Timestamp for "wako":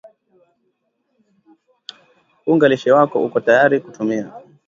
2.95-3.15